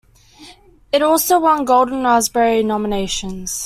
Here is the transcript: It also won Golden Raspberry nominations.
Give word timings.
It 0.91 1.03
also 1.03 1.39
won 1.39 1.63
Golden 1.63 2.03
Raspberry 2.05 2.63
nominations. 2.63 3.59